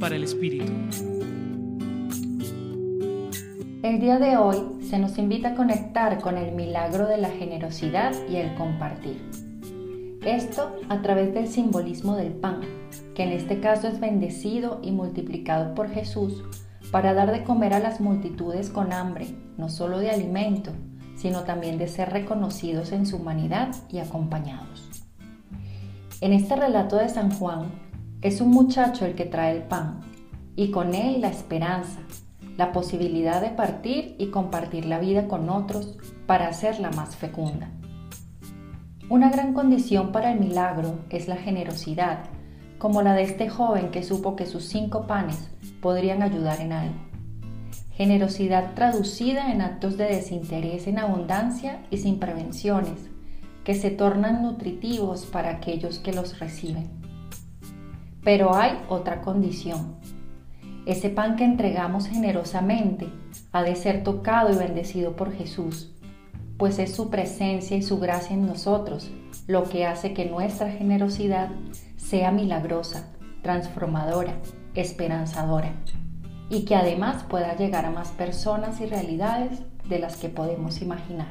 Para 0.00 0.16
el 0.16 0.24
Espíritu. 0.24 0.72
El 3.82 4.00
día 4.00 4.18
de 4.18 4.36
hoy 4.38 4.56
se 4.88 4.98
nos 4.98 5.18
invita 5.18 5.50
a 5.50 5.54
conectar 5.54 6.20
con 6.20 6.38
el 6.38 6.52
milagro 6.52 7.06
de 7.06 7.18
la 7.18 7.28
generosidad 7.28 8.12
y 8.28 8.36
el 8.36 8.54
compartir. 8.54 9.22
Esto 10.24 10.74
a 10.88 11.02
través 11.02 11.34
del 11.34 11.48
simbolismo 11.48 12.16
del 12.16 12.32
pan, 12.32 12.62
que 13.14 13.24
en 13.24 13.28
este 13.28 13.60
caso 13.60 13.88
es 13.88 14.00
bendecido 14.00 14.80
y 14.82 14.90
multiplicado 14.90 15.74
por 15.74 15.90
Jesús 15.90 16.42
para 16.90 17.12
dar 17.12 17.30
de 17.30 17.44
comer 17.44 17.74
a 17.74 17.78
las 17.78 18.00
multitudes 18.00 18.70
con 18.70 18.92
hambre, 18.92 19.26
no 19.58 19.68
solo 19.68 19.98
de 19.98 20.10
alimento, 20.10 20.72
sino 21.14 21.42
también 21.42 21.76
de 21.76 21.88
ser 21.88 22.10
reconocidos 22.10 22.90
en 22.90 23.06
su 23.06 23.16
humanidad 23.16 23.68
y 23.90 23.98
acompañados. 23.98 24.88
En 26.22 26.32
este 26.32 26.56
relato 26.56 26.96
de 26.96 27.10
San 27.10 27.30
Juan, 27.30 27.81
es 28.22 28.40
un 28.40 28.50
muchacho 28.50 29.04
el 29.04 29.16
que 29.16 29.24
trae 29.24 29.56
el 29.56 29.64
pan 29.64 30.00
y 30.54 30.70
con 30.70 30.94
él 30.94 31.20
la 31.20 31.28
esperanza, 31.28 31.98
la 32.56 32.70
posibilidad 32.70 33.40
de 33.40 33.50
partir 33.50 34.14
y 34.16 34.28
compartir 34.28 34.84
la 34.84 35.00
vida 35.00 35.26
con 35.26 35.50
otros 35.50 35.98
para 36.26 36.46
hacerla 36.46 36.92
más 36.92 37.16
fecunda. 37.16 37.70
Una 39.08 39.28
gran 39.28 39.54
condición 39.54 40.12
para 40.12 40.32
el 40.32 40.38
milagro 40.38 41.00
es 41.10 41.26
la 41.26 41.36
generosidad, 41.36 42.20
como 42.78 43.02
la 43.02 43.14
de 43.14 43.24
este 43.24 43.48
joven 43.48 43.90
que 43.90 44.04
supo 44.04 44.36
que 44.36 44.46
sus 44.46 44.66
cinco 44.66 45.08
panes 45.08 45.50
podrían 45.80 46.22
ayudar 46.22 46.60
en 46.60 46.72
algo. 46.72 46.94
Generosidad 47.90 48.74
traducida 48.74 49.50
en 49.50 49.62
actos 49.62 49.96
de 49.98 50.04
desinterés 50.04 50.86
en 50.86 50.98
abundancia 50.98 51.82
y 51.90 51.98
sin 51.98 52.20
prevenciones, 52.20 53.10
que 53.64 53.74
se 53.74 53.90
tornan 53.90 54.42
nutritivos 54.42 55.26
para 55.26 55.50
aquellos 55.50 55.98
que 55.98 56.12
los 56.12 56.38
reciben. 56.38 57.01
Pero 58.24 58.54
hay 58.54 58.78
otra 58.88 59.20
condición. 59.20 59.96
Ese 60.86 61.10
pan 61.10 61.36
que 61.36 61.44
entregamos 61.44 62.06
generosamente 62.06 63.08
ha 63.52 63.62
de 63.62 63.76
ser 63.76 64.02
tocado 64.02 64.52
y 64.52 64.56
bendecido 64.56 65.14
por 65.16 65.32
Jesús, 65.32 65.92
pues 66.56 66.78
es 66.78 66.94
su 66.94 67.10
presencia 67.10 67.76
y 67.76 67.82
su 67.82 67.98
gracia 67.98 68.34
en 68.34 68.46
nosotros 68.46 69.10
lo 69.46 69.64
que 69.64 69.86
hace 69.86 70.12
que 70.12 70.24
nuestra 70.24 70.70
generosidad 70.70 71.50
sea 71.96 72.30
milagrosa, 72.30 73.12
transformadora, 73.42 74.34
esperanzadora 74.74 75.72
y 76.48 76.64
que 76.64 76.76
además 76.76 77.24
pueda 77.24 77.56
llegar 77.56 77.86
a 77.86 77.90
más 77.90 78.10
personas 78.10 78.80
y 78.80 78.86
realidades 78.86 79.62
de 79.88 79.98
las 79.98 80.16
que 80.16 80.28
podemos 80.28 80.82
imaginar 80.82 81.28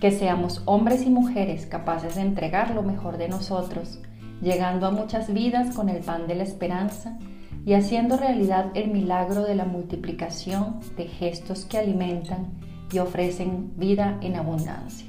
que 0.00 0.12
seamos 0.12 0.62
hombres 0.64 1.02
y 1.02 1.10
mujeres 1.10 1.66
capaces 1.66 2.14
de 2.14 2.20
entregar 2.20 2.74
lo 2.74 2.82
mejor 2.82 3.18
de 3.18 3.28
nosotros, 3.28 3.98
llegando 4.40 4.86
a 4.86 4.90
muchas 4.90 5.32
vidas 5.32 5.74
con 5.74 5.88
el 5.88 6.02
pan 6.02 6.26
de 6.26 6.34
la 6.34 6.42
esperanza 6.42 7.18
y 7.64 7.74
haciendo 7.74 8.16
realidad 8.16 8.70
el 8.74 8.90
milagro 8.90 9.42
de 9.42 9.54
la 9.54 9.64
multiplicación 9.64 10.80
de 10.96 11.06
gestos 11.06 11.64
que 11.64 11.78
alimentan 11.78 12.46
y 12.92 12.98
ofrecen 12.98 13.72
vida 13.76 14.18
en 14.22 14.36
abundancia. 14.36 15.06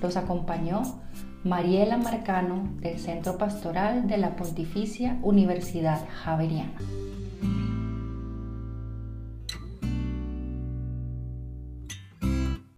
Los 0.00 0.16
acompañó 0.16 0.82
Mariela 1.44 1.98
Marcano 1.98 2.68
del 2.80 2.98
Centro 2.98 3.38
Pastoral 3.38 4.06
de 4.06 4.16
la 4.16 4.34
Pontificia 4.34 5.18
Universidad 5.22 6.00
Javeriana. 6.24 6.72